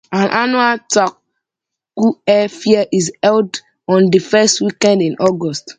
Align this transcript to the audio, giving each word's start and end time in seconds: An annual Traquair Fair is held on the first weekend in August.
An 0.11 0.29
annual 0.31 0.79
Traquair 0.91 2.49
Fair 2.49 2.87
is 2.91 3.11
held 3.21 3.61
on 3.87 4.09
the 4.09 4.17
first 4.17 4.59
weekend 4.59 4.99
in 5.03 5.13
August. 5.19 5.69